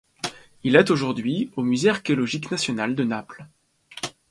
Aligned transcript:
Il 0.63 0.75
est 0.77 0.89
aujourd'hui 0.89 1.51
au 1.55 1.61
Musée 1.61 1.91
archéologique 1.91 2.49
national 2.49 2.95
de 2.95 3.03
Naples. 3.03 3.45